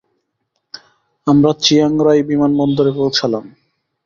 [1.27, 3.45] আমরা Chiang Rai বিমানবন্দরে পৌঁছালাম।